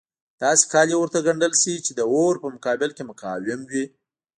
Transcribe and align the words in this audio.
داسې 0.43 0.63
کالي 0.73 0.95
ورته 0.97 1.19
ګنډل 1.27 1.53
شي 1.61 1.73
چې 1.85 1.91
د 1.95 2.01
اور 2.13 2.33
په 2.41 2.47
مقابل 2.55 2.89
کې 2.97 3.03
مقاوم 3.09 3.61
وي. 3.71 3.85